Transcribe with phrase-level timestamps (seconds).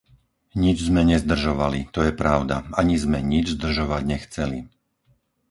[0.63, 4.59] Nič sme nezdržovali, to je pravda, ani sme nič zdržovať nechceli.